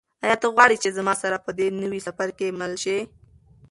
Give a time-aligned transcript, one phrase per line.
[0.25, 2.97] آیا ته غواړې چې زما سره په دې نوي سفر کې مل شې؟